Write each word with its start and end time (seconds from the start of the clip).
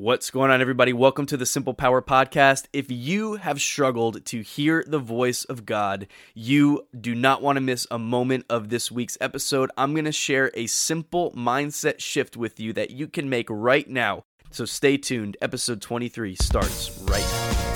What's 0.00 0.30
going 0.30 0.50
on, 0.50 0.62
everybody? 0.62 0.94
Welcome 0.94 1.26
to 1.26 1.36
the 1.36 1.44
Simple 1.44 1.74
Power 1.74 2.00
Podcast. 2.00 2.68
If 2.72 2.90
you 2.90 3.34
have 3.34 3.60
struggled 3.60 4.24
to 4.24 4.40
hear 4.40 4.82
the 4.86 4.98
voice 4.98 5.44
of 5.44 5.66
God, 5.66 6.06
you 6.32 6.86
do 6.98 7.14
not 7.14 7.42
want 7.42 7.56
to 7.56 7.60
miss 7.60 7.86
a 7.90 7.98
moment 7.98 8.46
of 8.48 8.70
this 8.70 8.90
week's 8.90 9.18
episode. 9.20 9.70
I'm 9.76 9.92
going 9.92 10.06
to 10.06 10.12
share 10.12 10.50
a 10.54 10.68
simple 10.68 11.32
mindset 11.32 12.00
shift 12.00 12.34
with 12.34 12.58
you 12.58 12.72
that 12.72 12.92
you 12.92 13.08
can 13.08 13.28
make 13.28 13.48
right 13.50 13.86
now. 13.86 14.24
So 14.50 14.64
stay 14.64 14.96
tuned. 14.96 15.36
Episode 15.42 15.82
23 15.82 16.34
starts 16.34 16.98
right 17.02 17.20
now. 17.20 17.69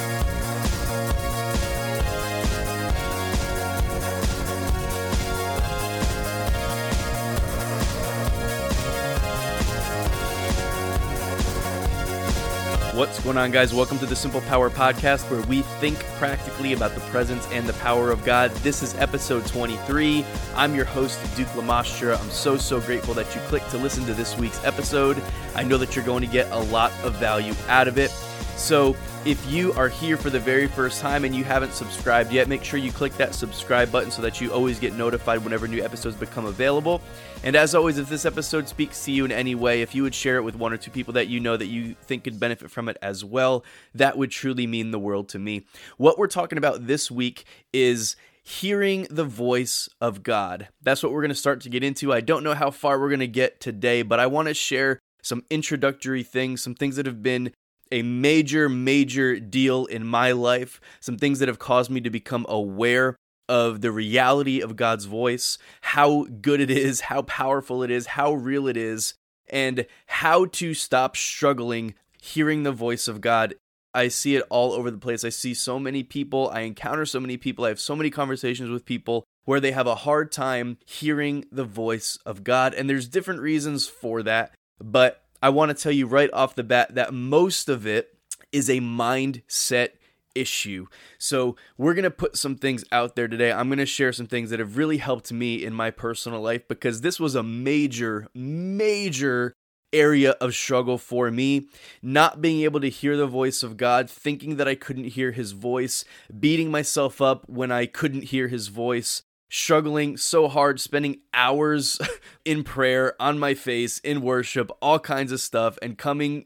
What's 12.94 13.18
going 13.18 13.36
on, 13.36 13.50
guys? 13.50 13.74
Welcome 13.74 13.98
to 13.98 14.06
the 14.06 14.14
Simple 14.14 14.40
Power 14.42 14.70
Podcast, 14.70 15.28
where 15.28 15.42
we 15.48 15.62
think 15.80 15.98
practically 16.16 16.74
about 16.74 16.94
the 16.94 17.00
presence 17.00 17.44
and 17.50 17.66
the 17.66 17.72
power 17.72 18.12
of 18.12 18.24
God. 18.24 18.52
This 18.62 18.84
is 18.84 18.94
episode 18.94 19.44
23. 19.46 20.24
I'm 20.54 20.76
your 20.76 20.84
host, 20.84 21.18
Duke 21.36 21.48
Lamastra. 21.48 22.16
I'm 22.16 22.30
so, 22.30 22.56
so 22.56 22.80
grateful 22.80 23.12
that 23.14 23.34
you 23.34 23.40
clicked 23.48 23.68
to 23.70 23.78
listen 23.78 24.06
to 24.06 24.14
this 24.14 24.38
week's 24.38 24.62
episode. 24.64 25.20
I 25.56 25.64
know 25.64 25.76
that 25.76 25.96
you're 25.96 26.04
going 26.04 26.20
to 26.20 26.28
get 26.28 26.48
a 26.52 26.58
lot 26.58 26.92
of 27.02 27.16
value 27.16 27.54
out 27.66 27.88
of 27.88 27.98
it. 27.98 28.12
So, 28.56 28.96
if 29.24 29.50
you 29.50 29.72
are 29.72 29.88
here 29.88 30.16
for 30.16 30.30
the 30.30 30.38
very 30.38 30.66
first 30.66 31.00
time 31.00 31.24
and 31.24 31.34
you 31.34 31.44
haven't 31.44 31.72
subscribed 31.72 32.30
yet, 32.30 32.48
make 32.48 32.62
sure 32.62 32.78
you 32.78 32.92
click 32.92 33.16
that 33.16 33.34
subscribe 33.34 33.90
button 33.90 34.10
so 34.10 34.22
that 34.22 34.40
you 34.40 34.52
always 34.52 34.78
get 34.78 34.94
notified 34.94 35.42
whenever 35.42 35.66
new 35.66 35.82
episodes 35.82 36.16
become 36.16 36.46
available. 36.46 37.00
And 37.42 37.56
as 37.56 37.74
always, 37.74 37.98
if 37.98 38.08
this 38.08 38.24
episode 38.24 38.68
speaks 38.68 39.04
to 39.04 39.12
you 39.12 39.24
in 39.24 39.32
any 39.32 39.54
way, 39.54 39.82
if 39.82 39.94
you 39.94 40.02
would 40.02 40.14
share 40.14 40.36
it 40.36 40.42
with 40.42 40.56
one 40.56 40.72
or 40.72 40.76
two 40.76 40.90
people 40.90 41.14
that 41.14 41.28
you 41.28 41.40
know 41.40 41.56
that 41.56 41.66
you 41.66 41.94
think 42.02 42.24
could 42.24 42.38
benefit 42.38 42.70
from 42.70 42.88
it 42.88 42.96
as 43.02 43.24
well, 43.24 43.64
that 43.94 44.16
would 44.16 44.30
truly 44.30 44.66
mean 44.66 44.90
the 44.90 44.98
world 44.98 45.28
to 45.30 45.38
me. 45.38 45.66
What 45.96 46.18
we're 46.18 46.26
talking 46.26 46.58
about 46.58 46.86
this 46.86 47.10
week 47.10 47.44
is 47.72 48.16
hearing 48.42 49.06
the 49.10 49.24
voice 49.24 49.88
of 50.00 50.22
God. 50.22 50.68
That's 50.82 51.02
what 51.02 51.12
we're 51.12 51.22
going 51.22 51.30
to 51.30 51.34
start 51.34 51.62
to 51.62 51.70
get 51.70 51.82
into. 51.82 52.12
I 52.12 52.20
don't 52.20 52.44
know 52.44 52.54
how 52.54 52.70
far 52.70 53.00
we're 53.00 53.08
going 53.08 53.20
to 53.20 53.26
get 53.26 53.58
today, 53.58 54.02
but 54.02 54.20
I 54.20 54.26
want 54.26 54.48
to 54.48 54.54
share 54.54 54.98
some 55.22 55.44
introductory 55.50 56.22
things, 56.22 56.62
some 56.62 56.74
things 56.74 56.96
that 56.96 57.06
have 57.06 57.22
been 57.22 57.52
a 57.94 58.02
major, 58.02 58.68
major 58.68 59.38
deal 59.38 59.86
in 59.86 60.04
my 60.04 60.32
life, 60.32 60.80
some 60.98 61.16
things 61.16 61.38
that 61.38 61.48
have 61.48 61.60
caused 61.60 61.92
me 61.92 62.00
to 62.00 62.10
become 62.10 62.44
aware 62.48 63.16
of 63.48 63.82
the 63.82 63.92
reality 63.92 64.60
of 64.60 64.74
God's 64.74 65.04
voice, 65.04 65.58
how 65.80 66.26
good 66.40 66.60
it 66.60 66.70
is, 66.70 67.02
how 67.02 67.22
powerful 67.22 67.84
it 67.84 67.92
is, 67.92 68.06
how 68.06 68.32
real 68.32 68.66
it 68.66 68.76
is, 68.76 69.14
and 69.48 69.86
how 70.06 70.46
to 70.46 70.74
stop 70.74 71.16
struggling 71.16 71.94
hearing 72.20 72.64
the 72.64 72.72
voice 72.72 73.06
of 73.06 73.20
God. 73.20 73.54
I 73.94 74.08
see 74.08 74.34
it 74.34 74.44
all 74.50 74.72
over 74.72 74.90
the 74.90 74.98
place. 74.98 75.22
I 75.22 75.28
see 75.28 75.54
so 75.54 75.78
many 75.78 76.02
people, 76.02 76.50
I 76.52 76.62
encounter 76.62 77.06
so 77.06 77.20
many 77.20 77.36
people, 77.36 77.64
I 77.64 77.68
have 77.68 77.78
so 77.78 77.94
many 77.94 78.10
conversations 78.10 78.70
with 78.70 78.84
people 78.84 79.22
where 79.44 79.60
they 79.60 79.70
have 79.70 79.86
a 79.86 79.94
hard 79.94 80.32
time 80.32 80.78
hearing 80.84 81.44
the 81.52 81.64
voice 81.64 82.18
of 82.26 82.42
God. 82.42 82.74
And 82.74 82.90
there's 82.90 83.06
different 83.06 83.40
reasons 83.40 83.86
for 83.86 84.24
that, 84.24 84.52
but 84.80 85.23
I 85.44 85.50
want 85.50 85.68
to 85.68 85.74
tell 85.74 85.92
you 85.92 86.06
right 86.06 86.30
off 86.32 86.54
the 86.54 86.64
bat 86.64 86.94
that 86.94 87.12
most 87.12 87.68
of 87.68 87.86
it 87.86 88.16
is 88.50 88.70
a 88.70 88.80
mindset 88.80 89.90
issue. 90.34 90.86
So, 91.18 91.56
we're 91.76 91.92
going 91.92 92.04
to 92.04 92.10
put 92.10 92.38
some 92.38 92.56
things 92.56 92.82
out 92.90 93.14
there 93.14 93.28
today. 93.28 93.52
I'm 93.52 93.68
going 93.68 93.76
to 93.76 93.84
share 93.84 94.10
some 94.14 94.26
things 94.26 94.48
that 94.48 94.58
have 94.58 94.78
really 94.78 94.96
helped 94.96 95.30
me 95.30 95.62
in 95.62 95.74
my 95.74 95.90
personal 95.90 96.40
life 96.40 96.66
because 96.66 97.02
this 97.02 97.20
was 97.20 97.34
a 97.34 97.42
major, 97.42 98.26
major 98.34 99.52
area 99.92 100.30
of 100.40 100.54
struggle 100.54 100.96
for 100.96 101.30
me. 101.30 101.68
Not 102.00 102.40
being 102.40 102.62
able 102.62 102.80
to 102.80 102.88
hear 102.88 103.14
the 103.14 103.26
voice 103.26 103.62
of 103.62 103.76
God, 103.76 104.08
thinking 104.08 104.56
that 104.56 104.66
I 104.66 104.74
couldn't 104.74 105.08
hear 105.08 105.32
his 105.32 105.52
voice, 105.52 106.06
beating 106.40 106.70
myself 106.70 107.20
up 107.20 107.46
when 107.50 107.70
I 107.70 107.84
couldn't 107.84 108.24
hear 108.24 108.48
his 108.48 108.68
voice 108.68 109.22
struggling 109.54 110.16
so 110.16 110.48
hard, 110.48 110.80
spending 110.80 111.20
hours 111.32 112.00
in 112.44 112.64
prayer, 112.64 113.14
on 113.20 113.38
my 113.38 113.54
face, 113.54 113.98
in 113.98 114.20
worship, 114.20 114.70
all 114.82 114.98
kinds 114.98 115.30
of 115.30 115.40
stuff, 115.40 115.78
and 115.80 115.96
coming 115.96 116.44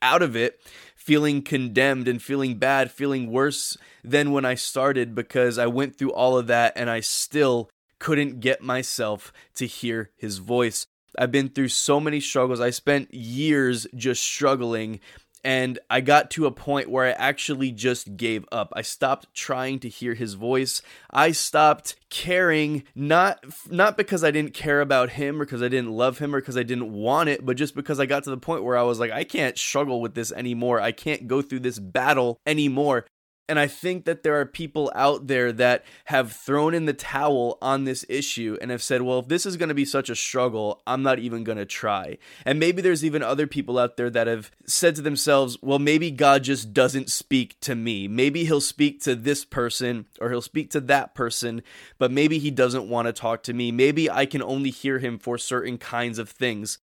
out 0.00 0.22
of 0.22 0.36
it 0.36 0.60
feeling 0.94 1.42
condemned 1.42 2.08
and 2.08 2.22
feeling 2.22 2.56
bad, 2.56 2.90
feeling 2.90 3.30
worse 3.30 3.76
than 4.02 4.32
when 4.32 4.44
I 4.44 4.54
started 4.54 5.14
because 5.14 5.58
I 5.58 5.66
went 5.66 5.96
through 5.96 6.12
all 6.12 6.38
of 6.38 6.46
that 6.46 6.72
and 6.76 6.88
I 6.88 7.00
still 7.00 7.68
couldn't 7.98 8.40
get 8.40 8.62
myself 8.62 9.32
to 9.56 9.66
hear 9.66 10.10
his 10.16 10.38
voice. 10.38 10.86
I've 11.18 11.30
been 11.30 11.48
through 11.48 11.68
so 11.68 12.00
many 12.00 12.20
struggles. 12.20 12.60
I 12.60 12.70
spent 12.70 13.12
years 13.12 13.86
just 13.94 14.22
struggling 14.22 15.00
and 15.44 15.78
I 15.90 16.00
got 16.00 16.30
to 16.32 16.46
a 16.46 16.50
point 16.50 16.88
where 16.88 17.04
I 17.04 17.10
actually 17.10 17.70
just 17.70 18.16
gave 18.16 18.46
up. 18.50 18.72
I 18.74 18.82
stopped 18.82 19.32
trying 19.34 19.78
to 19.80 19.88
hear 19.88 20.14
his 20.14 20.34
voice. 20.34 20.80
I 21.10 21.32
stopped 21.32 21.96
caring 22.08 22.84
not 22.94 23.44
not 23.70 23.96
because 23.96 24.24
I 24.24 24.30
didn't 24.30 24.54
care 24.54 24.80
about 24.80 25.10
him 25.10 25.40
or 25.40 25.44
because 25.44 25.62
I 25.62 25.68
didn't 25.68 25.90
love 25.90 26.18
him 26.18 26.34
or 26.34 26.40
because 26.40 26.56
I 26.56 26.62
didn't 26.62 26.92
want 26.92 27.28
it, 27.28 27.44
but 27.44 27.56
just 27.56 27.74
because 27.74 28.00
I 28.00 28.06
got 28.06 28.24
to 28.24 28.30
the 28.30 28.36
point 28.38 28.64
where 28.64 28.76
I 28.76 28.82
was 28.82 28.98
like 28.98 29.10
I 29.10 29.24
can't 29.24 29.58
struggle 29.58 30.00
with 30.00 30.14
this 30.14 30.32
anymore. 30.32 30.80
I 30.80 30.92
can't 30.92 31.28
go 31.28 31.42
through 31.42 31.60
this 31.60 31.78
battle 31.78 32.38
anymore. 32.46 33.06
And 33.46 33.58
I 33.58 33.66
think 33.66 34.06
that 34.06 34.22
there 34.22 34.40
are 34.40 34.46
people 34.46 34.90
out 34.94 35.26
there 35.26 35.52
that 35.52 35.84
have 36.06 36.32
thrown 36.32 36.72
in 36.72 36.86
the 36.86 36.94
towel 36.94 37.58
on 37.60 37.84
this 37.84 38.04
issue 38.08 38.56
and 38.60 38.70
have 38.70 38.82
said, 38.82 39.02
well, 39.02 39.18
if 39.18 39.28
this 39.28 39.44
is 39.44 39.58
going 39.58 39.68
to 39.68 39.74
be 39.74 39.84
such 39.84 40.08
a 40.08 40.16
struggle, 40.16 40.82
I'm 40.86 41.02
not 41.02 41.18
even 41.18 41.44
going 41.44 41.58
to 41.58 41.66
try. 41.66 42.16
And 42.46 42.58
maybe 42.58 42.80
there's 42.80 43.04
even 43.04 43.22
other 43.22 43.46
people 43.46 43.78
out 43.78 43.98
there 43.98 44.08
that 44.08 44.26
have 44.28 44.50
said 44.66 44.96
to 44.96 45.02
themselves, 45.02 45.58
well, 45.60 45.78
maybe 45.78 46.10
God 46.10 46.44
just 46.44 46.72
doesn't 46.72 47.10
speak 47.10 47.60
to 47.60 47.74
me. 47.74 48.08
Maybe 48.08 48.46
he'll 48.46 48.62
speak 48.62 49.02
to 49.02 49.14
this 49.14 49.44
person 49.44 50.06
or 50.22 50.30
he'll 50.30 50.40
speak 50.40 50.70
to 50.70 50.80
that 50.80 51.14
person, 51.14 51.62
but 51.98 52.10
maybe 52.10 52.38
he 52.38 52.50
doesn't 52.50 52.88
want 52.88 53.08
to 53.08 53.12
talk 53.12 53.42
to 53.42 53.52
me. 53.52 53.70
Maybe 53.70 54.10
I 54.10 54.24
can 54.24 54.42
only 54.42 54.70
hear 54.70 55.00
him 55.00 55.18
for 55.18 55.36
certain 55.36 55.76
kinds 55.76 56.18
of 56.18 56.30
things. 56.30 56.78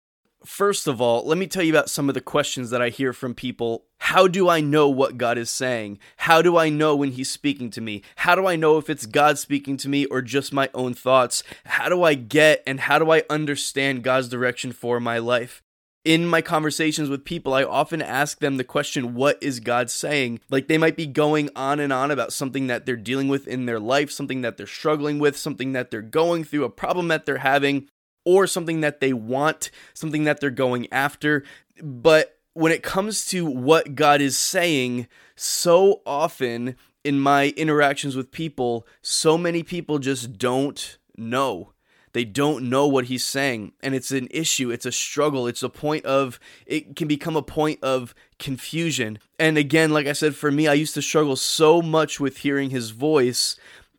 First 0.48 0.86
of 0.86 0.98
all, 0.98 1.26
let 1.26 1.36
me 1.36 1.46
tell 1.46 1.62
you 1.62 1.74
about 1.74 1.90
some 1.90 2.08
of 2.08 2.14
the 2.14 2.22
questions 2.22 2.70
that 2.70 2.80
I 2.80 2.88
hear 2.88 3.12
from 3.12 3.34
people. 3.34 3.84
How 3.98 4.26
do 4.26 4.48
I 4.48 4.62
know 4.62 4.88
what 4.88 5.18
God 5.18 5.36
is 5.36 5.50
saying? 5.50 5.98
How 6.16 6.40
do 6.40 6.56
I 6.56 6.70
know 6.70 6.96
when 6.96 7.12
He's 7.12 7.30
speaking 7.30 7.68
to 7.72 7.82
me? 7.82 8.02
How 8.16 8.34
do 8.34 8.46
I 8.46 8.56
know 8.56 8.78
if 8.78 8.88
it's 8.88 9.04
God 9.04 9.36
speaking 9.36 9.76
to 9.76 9.90
me 9.90 10.06
or 10.06 10.22
just 10.22 10.54
my 10.54 10.70
own 10.72 10.94
thoughts? 10.94 11.42
How 11.66 11.90
do 11.90 12.02
I 12.02 12.14
get 12.14 12.62
and 12.66 12.80
how 12.80 12.98
do 12.98 13.10
I 13.12 13.24
understand 13.28 14.02
God's 14.02 14.30
direction 14.30 14.72
for 14.72 14.98
my 14.98 15.18
life? 15.18 15.62
in 16.04 16.24
my 16.24 16.40
conversations 16.40 17.10
with 17.10 17.24
people, 17.24 17.52
I 17.52 17.64
often 17.64 18.00
ask 18.00 18.38
them 18.38 18.56
the 18.56 18.64
question, 18.64 19.14
What 19.14 19.36
is 19.42 19.60
God 19.60 19.90
saying? 19.90 20.40
Like 20.48 20.66
they 20.66 20.78
might 20.78 20.96
be 20.96 21.06
going 21.06 21.50
on 21.54 21.80
and 21.80 21.92
on 21.92 22.10
about 22.10 22.32
something 22.32 22.68
that 22.68 22.86
they're 22.86 22.96
dealing 22.96 23.28
with 23.28 23.46
in 23.46 23.66
their 23.66 23.80
life, 23.80 24.10
something 24.10 24.40
that 24.40 24.56
they're 24.56 24.66
struggling 24.66 25.18
with, 25.18 25.36
something 25.36 25.72
that 25.72 25.90
they're 25.90 26.00
going 26.00 26.44
through, 26.44 26.64
a 26.64 26.70
problem 26.70 27.08
that 27.08 27.26
they're 27.26 27.38
having 27.38 27.88
or 28.28 28.46
something 28.46 28.82
that 28.82 29.00
they 29.00 29.14
want, 29.14 29.70
something 29.94 30.24
that 30.24 30.38
they're 30.38 30.50
going 30.50 30.86
after. 30.92 31.44
But 31.82 32.36
when 32.52 32.72
it 32.72 32.82
comes 32.82 33.24
to 33.28 33.46
what 33.46 33.94
God 33.94 34.20
is 34.20 34.36
saying, 34.36 35.06
so 35.34 36.02
often 36.04 36.76
in 37.04 37.18
my 37.18 37.54
interactions 37.56 38.14
with 38.14 38.30
people, 38.30 38.86
so 39.00 39.38
many 39.38 39.62
people 39.62 39.98
just 39.98 40.36
don't 40.36 40.98
know. 41.16 41.72
They 42.12 42.26
don't 42.26 42.68
know 42.68 42.86
what 42.86 43.06
he's 43.06 43.24
saying. 43.24 43.72
And 43.82 43.94
it's 43.94 44.10
an 44.10 44.28
issue. 44.30 44.70
It's 44.70 44.84
a 44.84 44.92
struggle. 44.92 45.46
It's 45.46 45.62
a 45.62 45.70
point 45.70 46.04
of, 46.04 46.38
it 46.66 46.96
can 46.96 47.08
become 47.08 47.34
a 47.34 47.42
point 47.42 47.82
of 47.82 48.14
confusion. 48.38 49.20
And 49.38 49.56
again, 49.56 49.90
like 49.90 50.06
I 50.06 50.12
said, 50.12 50.34
for 50.34 50.50
me, 50.50 50.68
I 50.68 50.74
used 50.74 50.94
to 50.94 51.02
struggle 51.02 51.36
so 51.36 51.80
much 51.80 52.20
with 52.20 52.38
hearing 52.38 52.68
his 52.68 52.90
voice. 52.90 53.56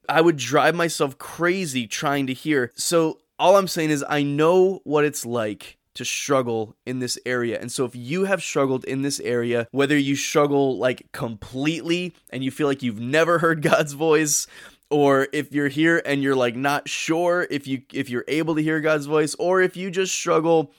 I 0.08 0.22
would 0.22 0.38
drive 0.38 0.76
myself 0.76 1.18
crazy 1.18 1.88
trying 1.88 2.28
to 2.28 2.34
hear. 2.34 2.72
So 2.76 3.20
all 3.40 3.56
I'm 3.56 3.68
saying 3.68 3.90
is, 3.90 4.04
I 4.08 4.22
know 4.22 4.82
what 4.84 5.06
it's 5.06 5.26
like 5.26 5.78
to 5.96 6.06
struggle 6.06 6.76
in 6.86 7.00
this 7.00 7.18
area. 7.26 7.60
And 7.60 7.72
so 7.72 7.86
if 7.86 7.96
you 7.96 8.26
have 8.26 8.44
struggled 8.44 8.86
in 8.86 9.02
this 9.02 9.20
area, 9.22 9.68
whether 9.72 9.98
you 9.98 10.16
struggle 10.16 10.78
like 10.78 11.12
completely 11.12 12.14
and 12.30 12.44
you 12.44 12.52
feel 12.52 12.68
like 12.68 12.84
you've 12.84 13.00
never 13.00 13.40
heard 13.40 13.62
God's 13.64 13.94
voice, 13.94 14.46
or 14.92 15.28
if 15.34 15.54
you're 15.54 15.68
here 15.68 16.02
and 16.06 16.22
you're 16.24 16.36
like 16.36 16.56
not 16.56 16.90
sure 16.90 17.48
if 17.50 17.68
you 17.68 17.84
if 17.94 18.10
you're 18.10 18.26
able 18.28 18.56
to 18.56 18.62
hear 18.62 18.80
God's 18.80 19.06
voice, 19.06 19.36
or 19.36 19.62
if 19.62 19.76
you 19.78 19.90
just 19.90 20.14
struggle 20.14 20.72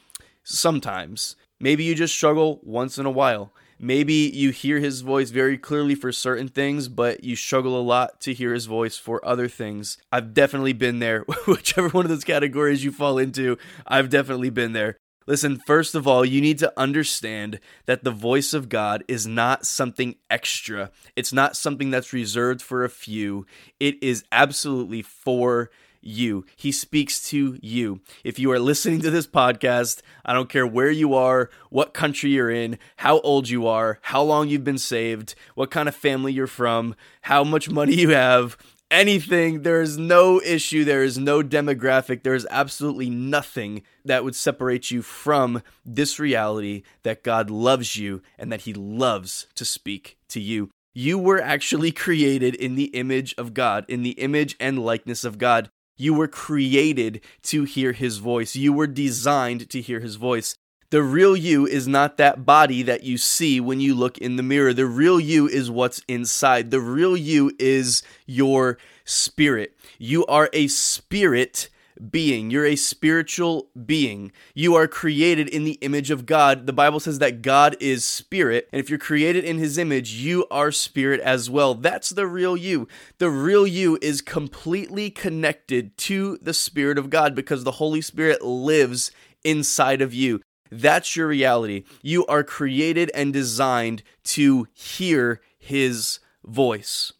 sometimes. 0.42 1.36
Maybe 1.62 1.84
you 1.84 1.94
just 1.94 2.14
struggle 2.14 2.60
once 2.62 2.98
in 2.98 3.04
a 3.04 3.10
while. 3.10 3.52
Maybe 3.82 4.30
you 4.34 4.50
hear 4.50 4.78
his 4.78 5.00
voice 5.00 5.30
very 5.30 5.56
clearly 5.56 5.94
for 5.94 6.12
certain 6.12 6.48
things, 6.48 6.86
but 6.86 7.24
you 7.24 7.34
struggle 7.34 7.80
a 7.80 7.80
lot 7.80 8.20
to 8.20 8.34
hear 8.34 8.52
his 8.52 8.66
voice 8.66 8.98
for 8.98 9.26
other 9.26 9.48
things. 9.48 9.96
I've 10.12 10.34
definitely 10.34 10.74
been 10.74 10.98
there. 10.98 11.22
Whichever 11.46 11.88
one 11.88 12.04
of 12.04 12.10
those 12.10 12.22
categories 12.22 12.84
you 12.84 12.92
fall 12.92 13.16
into, 13.16 13.56
I've 13.86 14.10
definitely 14.10 14.50
been 14.50 14.74
there. 14.74 14.98
Listen, 15.26 15.62
first 15.66 15.94
of 15.94 16.06
all, 16.06 16.26
you 16.26 16.42
need 16.42 16.58
to 16.58 16.72
understand 16.76 17.58
that 17.86 18.04
the 18.04 18.10
voice 18.10 18.52
of 18.52 18.68
God 18.68 19.02
is 19.08 19.26
not 19.26 19.64
something 19.64 20.16
extra. 20.28 20.90
It's 21.16 21.32
not 21.32 21.56
something 21.56 21.90
that's 21.90 22.12
reserved 22.12 22.60
for 22.60 22.84
a 22.84 22.90
few. 22.90 23.46
It 23.78 24.02
is 24.02 24.24
absolutely 24.30 25.00
for 25.00 25.70
you. 26.00 26.44
He 26.56 26.72
speaks 26.72 27.28
to 27.30 27.58
you. 27.60 28.00
If 28.24 28.38
you 28.38 28.50
are 28.52 28.58
listening 28.58 29.00
to 29.00 29.10
this 29.10 29.26
podcast, 29.26 30.00
I 30.24 30.32
don't 30.32 30.48
care 30.48 30.66
where 30.66 30.90
you 30.90 31.14
are, 31.14 31.50
what 31.68 31.94
country 31.94 32.30
you're 32.30 32.50
in, 32.50 32.78
how 32.96 33.20
old 33.20 33.48
you 33.48 33.66
are, 33.66 33.98
how 34.02 34.22
long 34.22 34.48
you've 34.48 34.64
been 34.64 34.78
saved, 34.78 35.34
what 35.54 35.70
kind 35.70 35.88
of 35.88 35.94
family 35.94 36.32
you're 36.32 36.46
from, 36.46 36.94
how 37.22 37.44
much 37.44 37.70
money 37.70 37.94
you 37.94 38.10
have, 38.10 38.56
anything. 38.90 39.62
There 39.62 39.80
is 39.80 39.96
no 39.96 40.40
issue. 40.40 40.84
There 40.84 41.04
is 41.04 41.18
no 41.18 41.42
demographic. 41.42 42.22
There 42.22 42.34
is 42.34 42.46
absolutely 42.50 43.10
nothing 43.10 43.82
that 44.04 44.24
would 44.24 44.34
separate 44.34 44.90
you 44.90 45.02
from 45.02 45.62
this 45.84 46.18
reality 46.18 46.82
that 47.02 47.22
God 47.22 47.50
loves 47.50 47.96
you 47.96 48.22
and 48.38 48.50
that 48.52 48.62
He 48.62 48.74
loves 48.74 49.46
to 49.54 49.64
speak 49.64 50.18
to 50.28 50.40
you. 50.40 50.70
You 50.92 51.18
were 51.18 51.40
actually 51.40 51.92
created 51.92 52.54
in 52.56 52.74
the 52.74 52.86
image 52.86 53.34
of 53.38 53.54
God, 53.54 53.84
in 53.88 54.02
the 54.02 54.10
image 54.12 54.56
and 54.58 54.84
likeness 54.84 55.24
of 55.24 55.38
God. 55.38 55.70
You 56.00 56.14
were 56.14 56.28
created 56.28 57.20
to 57.42 57.64
hear 57.64 57.92
His 57.92 58.16
voice. 58.16 58.56
You 58.56 58.72
were 58.72 58.86
designed 58.86 59.68
to 59.68 59.80
hear 59.82 60.00
His 60.00 60.16
voice. 60.16 60.56
The 60.88 61.02
real 61.02 61.36
you 61.36 61.66
is 61.66 61.86
not 61.86 62.16
that 62.16 62.46
body 62.46 62.82
that 62.82 63.04
you 63.04 63.18
see 63.18 63.60
when 63.60 63.80
you 63.80 63.94
look 63.94 64.16
in 64.18 64.36
the 64.36 64.42
mirror. 64.42 64.72
The 64.72 64.86
real 64.86 65.20
you 65.20 65.46
is 65.46 65.70
what's 65.70 66.02
inside. 66.08 66.70
The 66.70 66.80
real 66.80 67.16
you 67.16 67.52
is 67.58 68.02
your 68.26 68.78
spirit. 69.04 69.76
You 69.98 70.24
are 70.24 70.48
a 70.52 70.68
spirit 70.68 71.68
being. 72.10 72.50
You're 72.50 72.66
a 72.66 72.76
spiritual 72.76 73.68
being. 73.86 74.32
You 74.54 74.74
are 74.74 74.86
created 74.86 75.48
in 75.48 75.64
the 75.64 75.78
image 75.80 76.10
of 76.10 76.26
God. 76.26 76.66
The 76.66 76.72
Bible 76.72 77.00
says 77.00 77.18
that 77.18 77.42
God 77.42 77.76
is 77.80 78.04
spirit. 78.04 78.68
And 78.72 78.80
if 78.80 78.88
you're 78.88 78.98
created 78.98 79.44
in 79.44 79.58
his 79.58 79.76
image, 79.78 80.12
you 80.12 80.46
are 80.50 80.72
spirit 80.72 81.20
as 81.20 81.50
well. 81.50 81.74
That's 81.74 82.10
the 82.10 82.26
real 82.26 82.56
you. 82.56 82.88
The 83.18 83.30
real 83.30 83.66
you 83.66 83.98
is 84.00 84.20
completely 84.22 85.10
connected 85.10 85.96
to 85.98 86.38
the 86.40 86.54
Spirit 86.54 86.98
of 86.98 87.10
God 87.10 87.34
because 87.34 87.64
the 87.64 87.72
Holy 87.72 88.00
Spirit 88.00 88.42
lives 88.42 89.10
inside 89.44 90.00
of 90.00 90.14
you. 90.14 90.40
That's 90.70 91.16
your 91.16 91.26
reality. 91.26 91.84
You 92.02 92.24
are 92.26 92.44
created 92.44 93.10
and 93.14 93.32
designed 93.32 94.02
to 94.24 94.68
hear 94.72 95.40
his 95.58 96.20
voice. 96.44 97.12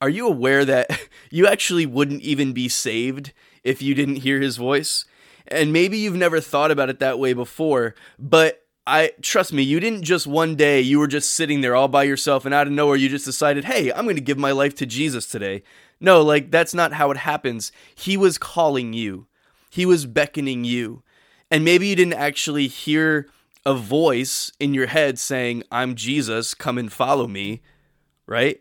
Are 0.00 0.08
you 0.08 0.26
aware 0.26 0.64
that 0.64 0.90
you 1.30 1.46
actually 1.46 1.86
wouldn't 1.86 2.22
even 2.22 2.52
be 2.52 2.68
saved 2.68 3.32
if 3.66 3.82
you 3.82 3.94
didn't 3.94 4.16
hear 4.16 4.40
his 4.40 4.56
voice? 4.56 5.04
And 5.48 5.72
maybe 5.72 5.98
you've 5.98 6.16
never 6.16 6.40
thought 6.40 6.70
about 6.70 6.90
it 6.90 6.98
that 7.00 7.18
way 7.18 7.32
before, 7.32 7.94
but 8.18 8.62
I 8.88 9.12
trust 9.20 9.52
me, 9.52 9.62
you 9.62 9.80
didn't 9.80 10.02
just 10.02 10.26
one 10.26 10.54
day 10.54 10.80
you 10.80 10.98
were 11.00 11.08
just 11.08 11.32
sitting 11.32 11.60
there 11.60 11.74
all 11.74 11.88
by 11.88 12.04
yourself 12.04 12.44
and 12.44 12.54
out 12.54 12.68
of 12.68 12.72
nowhere 12.72 12.96
you 12.96 13.08
just 13.08 13.24
decided, 13.24 13.64
"Hey, 13.64 13.92
I'm 13.92 14.04
going 14.04 14.16
to 14.16 14.22
give 14.22 14.38
my 14.38 14.52
life 14.52 14.74
to 14.76 14.86
Jesus 14.86 15.26
today." 15.26 15.62
No, 15.98 16.22
like 16.22 16.50
that's 16.50 16.74
not 16.74 16.92
how 16.92 17.10
it 17.10 17.16
happens. 17.16 17.72
He 17.94 18.16
was 18.16 18.38
calling 18.38 18.92
you. 18.92 19.26
He 19.70 19.84
was 19.84 20.06
beckoning 20.06 20.64
you 20.64 21.02
and 21.50 21.64
maybe 21.64 21.86
you 21.86 21.96
didn't 21.96 22.14
actually 22.14 22.66
hear 22.66 23.28
a 23.64 23.74
voice 23.74 24.52
in 24.58 24.74
your 24.74 24.86
head 24.86 25.18
saying, 25.18 25.62
I'm 25.70 25.94
Jesus, 25.94 26.54
come 26.54 26.78
and 26.78 26.92
follow 26.92 27.26
me, 27.26 27.62
right? 28.26 28.60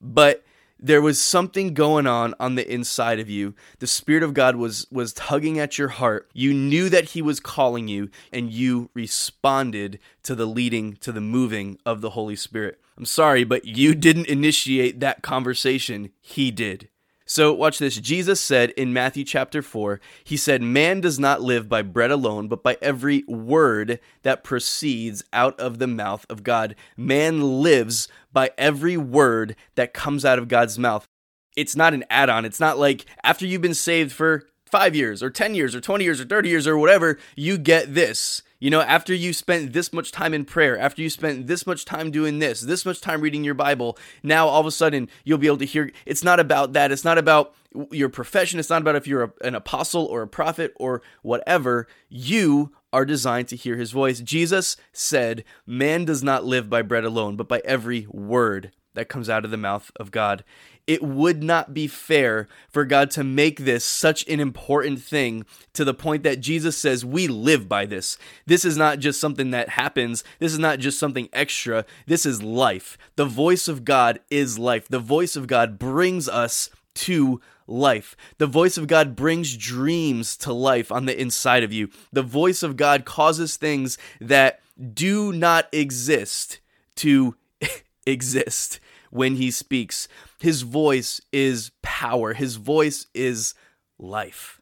But 0.00 0.44
there 0.78 1.00
was 1.02 1.20
something 1.20 1.74
going 1.74 2.06
on 2.06 2.34
on 2.38 2.54
the 2.54 2.70
inside 2.70 3.18
of 3.18 3.30
you. 3.30 3.54
The 3.78 3.86
spirit 3.86 4.22
of 4.22 4.34
God 4.34 4.56
was 4.56 4.86
was 4.90 5.12
tugging 5.12 5.58
at 5.58 5.78
your 5.78 5.88
heart. 5.88 6.28
You 6.32 6.52
knew 6.52 6.88
that 6.88 7.10
he 7.10 7.22
was 7.22 7.40
calling 7.40 7.88
you 7.88 8.10
and 8.32 8.50
you 8.50 8.90
responded 8.94 9.98
to 10.24 10.34
the 10.34 10.46
leading 10.46 10.94
to 10.96 11.12
the 11.12 11.20
moving 11.20 11.78
of 11.86 12.00
the 12.00 12.10
Holy 12.10 12.36
Spirit. 12.36 12.80
I'm 12.96 13.04
sorry, 13.04 13.44
but 13.44 13.64
you 13.64 13.94
didn't 13.94 14.26
initiate 14.26 15.00
that 15.00 15.22
conversation. 15.22 16.10
He 16.20 16.50
did. 16.50 16.88
So, 17.28 17.52
watch 17.52 17.80
this. 17.80 17.96
Jesus 17.96 18.40
said 18.40 18.70
in 18.70 18.92
Matthew 18.92 19.24
chapter 19.24 19.60
4, 19.60 20.00
He 20.22 20.36
said, 20.36 20.62
Man 20.62 21.00
does 21.00 21.18
not 21.18 21.42
live 21.42 21.68
by 21.68 21.82
bread 21.82 22.12
alone, 22.12 22.46
but 22.46 22.62
by 22.62 22.78
every 22.80 23.24
word 23.26 23.98
that 24.22 24.44
proceeds 24.44 25.24
out 25.32 25.58
of 25.58 25.80
the 25.80 25.88
mouth 25.88 26.24
of 26.30 26.44
God. 26.44 26.76
Man 26.96 27.62
lives 27.62 28.06
by 28.32 28.52
every 28.56 28.96
word 28.96 29.56
that 29.74 29.92
comes 29.92 30.24
out 30.24 30.38
of 30.38 30.46
God's 30.46 30.78
mouth. 30.78 31.08
It's 31.56 31.74
not 31.74 31.94
an 31.94 32.04
add 32.08 32.30
on. 32.30 32.44
It's 32.44 32.60
not 32.60 32.78
like 32.78 33.06
after 33.24 33.44
you've 33.44 33.60
been 33.60 33.74
saved 33.74 34.12
for 34.12 34.44
five 34.64 34.94
years 34.94 35.20
or 35.20 35.30
10 35.30 35.56
years 35.56 35.74
or 35.74 35.80
20 35.80 36.04
years 36.04 36.20
or 36.20 36.26
30 36.26 36.48
years 36.48 36.66
or 36.68 36.78
whatever, 36.78 37.18
you 37.34 37.58
get 37.58 37.94
this. 37.94 38.42
You 38.58 38.70
know, 38.70 38.80
after 38.80 39.14
you 39.14 39.32
spent 39.32 39.72
this 39.72 39.92
much 39.92 40.12
time 40.12 40.32
in 40.32 40.44
prayer, 40.44 40.78
after 40.78 41.02
you 41.02 41.10
spent 41.10 41.46
this 41.46 41.66
much 41.66 41.84
time 41.84 42.10
doing 42.10 42.38
this, 42.38 42.62
this 42.62 42.86
much 42.86 43.00
time 43.00 43.20
reading 43.20 43.44
your 43.44 43.54
Bible, 43.54 43.98
now 44.22 44.48
all 44.48 44.60
of 44.60 44.66
a 44.66 44.70
sudden 44.70 45.08
you'll 45.24 45.38
be 45.38 45.46
able 45.46 45.58
to 45.58 45.66
hear. 45.66 45.90
It's 46.06 46.24
not 46.24 46.40
about 46.40 46.72
that. 46.72 46.90
It's 46.90 47.04
not 47.04 47.18
about 47.18 47.54
your 47.90 48.08
profession. 48.08 48.58
It's 48.58 48.70
not 48.70 48.80
about 48.80 48.96
if 48.96 49.06
you're 49.06 49.24
a, 49.24 49.32
an 49.42 49.54
apostle 49.54 50.06
or 50.06 50.22
a 50.22 50.28
prophet 50.28 50.72
or 50.76 51.02
whatever. 51.22 51.86
You 52.08 52.72
are 52.92 53.04
designed 53.04 53.48
to 53.48 53.56
hear 53.56 53.76
his 53.76 53.90
voice. 53.90 54.20
Jesus 54.20 54.76
said, 54.92 55.44
Man 55.66 56.06
does 56.06 56.22
not 56.22 56.44
live 56.46 56.70
by 56.70 56.80
bread 56.80 57.04
alone, 57.04 57.36
but 57.36 57.48
by 57.48 57.60
every 57.64 58.06
word 58.08 58.72
that 58.96 59.08
comes 59.08 59.30
out 59.30 59.44
of 59.44 59.50
the 59.50 59.56
mouth 59.56 59.90
of 59.96 60.10
God 60.10 60.42
it 60.86 61.02
would 61.02 61.42
not 61.42 61.74
be 61.74 61.86
fair 61.88 62.48
for 62.68 62.84
God 62.84 63.10
to 63.12 63.24
make 63.24 63.60
this 63.60 63.84
such 63.84 64.26
an 64.28 64.38
important 64.38 65.02
thing 65.02 65.44
to 65.72 65.84
the 65.84 65.94
point 65.94 66.22
that 66.22 66.40
Jesus 66.40 66.76
says 66.76 67.04
we 67.04 67.26
live 67.26 67.68
by 67.68 67.86
this. 67.86 68.16
This 68.46 68.64
is 68.64 68.76
not 68.76 69.00
just 69.00 69.20
something 69.20 69.50
that 69.50 69.70
happens, 69.70 70.22
this 70.38 70.52
is 70.52 70.58
not 70.58 70.78
just 70.78 70.98
something 70.98 71.28
extra. 71.32 71.84
This 72.06 72.24
is 72.24 72.42
life. 72.42 72.96
The 73.16 73.24
voice 73.24 73.68
of 73.68 73.84
God 73.84 74.20
is 74.30 74.58
life. 74.58 74.86
The 74.88 74.98
voice 74.98 75.34
of 75.34 75.46
God 75.46 75.78
brings 75.78 76.28
us 76.28 76.70
to 76.94 77.40
life. 77.66 78.16
The 78.38 78.46
voice 78.46 78.78
of 78.78 78.86
God 78.86 79.16
brings 79.16 79.56
dreams 79.56 80.36
to 80.38 80.52
life 80.52 80.92
on 80.92 81.06
the 81.06 81.20
inside 81.20 81.64
of 81.64 81.72
you. 81.72 81.90
The 82.12 82.22
voice 82.22 82.62
of 82.62 82.76
God 82.76 83.04
causes 83.04 83.56
things 83.56 83.98
that 84.20 84.60
do 84.94 85.32
not 85.32 85.68
exist 85.72 86.60
to 86.96 87.34
exist 88.06 88.78
when 89.16 89.36
he 89.36 89.50
speaks. 89.50 90.06
His 90.38 90.62
voice 90.62 91.20
is 91.32 91.72
power, 91.82 92.34
his 92.34 92.56
voice 92.56 93.06
is 93.14 93.54
life. 93.98 94.60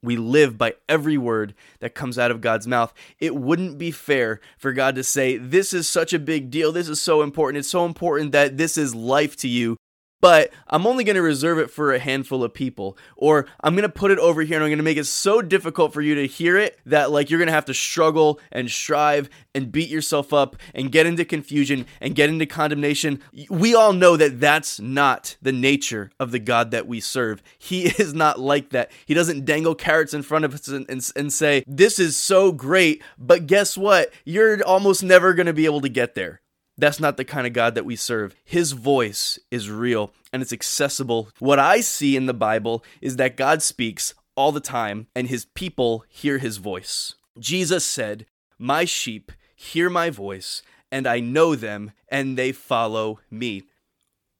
We 0.00 0.16
live 0.16 0.56
by 0.56 0.74
every 0.88 1.18
word 1.18 1.54
that 1.80 1.96
comes 1.96 2.20
out 2.20 2.30
of 2.30 2.40
God's 2.40 2.68
mouth. 2.68 2.94
It 3.18 3.34
wouldn't 3.34 3.78
be 3.78 3.90
fair 3.90 4.40
for 4.56 4.72
God 4.72 4.94
to 4.94 5.02
say, 5.02 5.36
This 5.36 5.72
is 5.72 5.88
such 5.88 6.12
a 6.12 6.20
big 6.20 6.50
deal. 6.50 6.70
This 6.70 6.88
is 6.88 7.00
so 7.00 7.22
important. 7.22 7.58
It's 7.58 7.68
so 7.68 7.84
important 7.84 8.30
that 8.30 8.56
this 8.56 8.78
is 8.78 8.94
life 8.94 9.34
to 9.38 9.48
you 9.48 9.76
but 10.20 10.50
I'm 10.66 10.86
only 10.86 11.04
going 11.04 11.16
to 11.16 11.22
reserve 11.22 11.58
it 11.58 11.70
for 11.70 11.92
a 11.92 11.98
handful 11.98 12.42
of 12.42 12.54
people. 12.54 12.98
Or 13.16 13.46
I'm 13.60 13.74
going 13.74 13.82
to 13.82 13.88
put 13.88 14.10
it 14.10 14.18
over 14.18 14.42
here 14.42 14.56
and 14.56 14.64
I'm 14.64 14.70
going 14.70 14.78
to 14.78 14.84
make 14.84 14.96
it 14.96 15.06
so 15.06 15.42
difficult 15.42 15.92
for 15.92 16.00
you 16.00 16.14
to 16.16 16.26
hear 16.26 16.56
it 16.56 16.78
that 16.86 17.10
like 17.10 17.30
you're 17.30 17.38
going 17.38 17.46
to 17.48 17.52
have 17.52 17.66
to 17.66 17.74
struggle 17.74 18.40
and 18.50 18.70
strive 18.70 19.28
and 19.54 19.72
beat 19.72 19.88
yourself 19.88 20.32
up 20.32 20.56
and 20.74 20.92
get 20.92 21.06
into 21.06 21.24
confusion 21.24 21.86
and 22.00 22.14
get 22.14 22.28
into 22.28 22.46
condemnation. 22.46 23.20
We 23.48 23.74
all 23.74 23.92
know 23.92 24.16
that 24.16 24.40
that's 24.40 24.80
not 24.80 25.36
the 25.40 25.52
nature 25.52 26.10
of 26.18 26.30
the 26.30 26.38
God 26.38 26.70
that 26.72 26.86
we 26.86 27.00
serve. 27.00 27.42
He 27.58 27.86
is 27.98 28.14
not 28.14 28.40
like 28.40 28.70
that. 28.70 28.90
He 29.06 29.14
doesn't 29.14 29.44
dangle 29.44 29.74
carrots 29.74 30.14
in 30.14 30.22
front 30.22 30.44
of 30.44 30.54
us 30.54 30.68
and, 30.68 30.88
and, 30.88 31.10
and 31.14 31.32
say, 31.32 31.64
This 31.66 31.98
is 31.98 32.16
so 32.16 32.52
great, 32.52 33.02
but 33.18 33.46
guess 33.46 33.76
what? 33.76 34.12
You're 34.24 34.62
almost 34.64 35.02
never 35.02 35.34
going 35.34 35.46
to 35.46 35.52
be 35.52 35.64
able 35.64 35.80
to 35.82 35.88
get 35.88 36.14
there. 36.14 36.40
That's 36.78 37.00
not 37.00 37.16
the 37.16 37.24
kind 37.24 37.44
of 37.44 37.52
God 37.52 37.74
that 37.74 37.84
we 37.84 37.96
serve. 37.96 38.36
His 38.44 38.70
voice 38.70 39.38
is 39.50 39.68
real 39.68 40.12
and 40.32 40.40
it's 40.40 40.52
accessible. 40.52 41.28
What 41.40 41.58
I 41.58 41.80
see 41.80 42.14
in 42.16 42.26
the 42.26 42.34
Bible 42.34 42.84
is 43.00 43.16
that 43.16 43.36
God 43.36 43.62
speaks 43.62 44.14
all 44.36 44.52
the 44.52 44.60
time 44.60 45.08
and 45.14 45.28
his 45.28 45.44
people 45.44 46.04
hear 46.08 46.38
his 46.38 46.58
voice. 46.58 47.16
Jesus 47.36 47.84
said, 47.84 48.26
My 48.58 48.84
sheep 48.84 49.32
hear 49.56 49.90
my 49.90 50.08
voice, 50.08 50.62
and 50.92 51.04
I 51.06 51.18
know 51.18 51.56
them, 51.56 51.90
and 52.08 52.38
they 52.38 52.52
follow 52.52 53.18
me. 53.28 53.64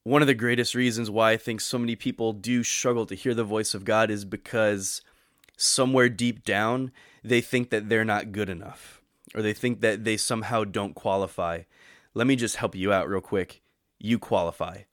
One 0.03 0.21
of 0.21 0.27
the 0.27 0.33
greatest 0.33 0.75
reasons 0.75 1.11
why 1.11 1.31
I 1.31 1.37
think 1.37 1.59
so 1.59 1.77
many 1.77 1.97
people 1.97 2.31
do 2.31 2.63
struggle 2.63 3.05
to 3.07 3.15
hear 3.15 3.33
the 3.33 3.43
voice 3.43 3.73
of 3.73 3.83
God 3.83 4.09
is 4.09 4.23
because 4.23 5.01
somewhere 5.57 6.07
deep 6.07 6.45
down, 6.45 6.91
they 7.21 7.41
think 7.41 7.69
that 7.69 7.89
they're 7.89 8.05
not 8.05 8.31
good 8.31 8.49
enough, 8.49 9.01
or 9.35 9.41
they 9.41 9.53
think 9.53 9.81
that 9.81 10.05
they 10.05 10.15
somehow 10.15 10.63
don't 10.63 10.95
qualify 10.95 11.63
let 12.13 12.27
me 12.27 12.35
just 12.35 12.57
help 12.57 12.75
you 12.75 12.91
out 12.91 13.07
real 13.07 13.21
quick. 13.21 13.61
You 13.99 14.19
qualify. 14.19 14.83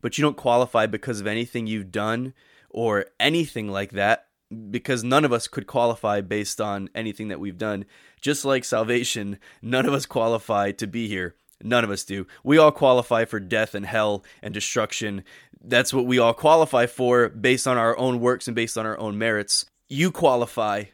But 0.00 0.18
you 0.18 0.22
don't 0.22 0.36
qualify 0.36 0.86
because 0.86 1.20
of 1.20 1.26
anything 1.26 1.66
you've 1.66 1.90
done 1.90 2.34
or 2.70 3.06
anything 3.18 3.68
like 3.68 3.92
that, 3.92 4.26
because 4.70 5.02
none 5.04 5.24
of 5.24 5.32
us 5.32 5.48
could 5.48 5.66
qualify 5.66 6.20
based 6.20 6.60
on 6.60 6.90
anything 6.94 7.28
that 7.28 7.40
we've 7.40 7.58
done. 7.58 7.84
Just 8.20 8.44
like 8.44 8.64
salvation, 8.64 9.38
none 9.62 9.86
of 9.86 9.94
us 9.94 10.06
qualify 10.06 10.72
to 10.72 10.86
be 10.86 11.08
here. 11.08 11.34
None 11.62 11.84
of 11.84 11.90
us 11.90 12.04
do. 12.04 12.26
We 12.44 12.58
all 12.58 12.70
qualify 12.70 13.24
for 13.24 13.40
death 13.40 13.74
and 13.74 13.84
hell 13.84 14.24
and 14.42 14.54
destruction. 14.54 15.24
That's 15.60 15.92
what 15.92 16.06
we 16.06 16.18
all 16.18 16.34
qualify 16.34 16.86
for 16.86 17.28
based 17.28 17.66
on 17.66 17.76
our 17.76 17.98
own 17.98 18.20
works 18.20 18.46
and 18.46 18.54
based 18.54 18.78
on 18.78 18.86
our 18.86 18.98
own 18.98 19.18
merits. 19.18 19.66
You 19.88 20.12
qualify 20.12 20.84